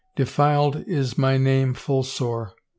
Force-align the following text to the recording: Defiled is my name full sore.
Defiled 0.15 0.83
is 0.87 1.15
my 1.15 1.37
name 1.37 1.75
full 1.75 2.01
sore. 2.01 2.53